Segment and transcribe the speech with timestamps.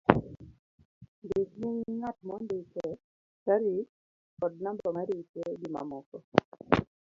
[1.25, 2.87] ndik nying' ng'at mondike,
[3.45, 3.87] tarik,
[4.39, 6.17] kod namba mar ite, gi mamoko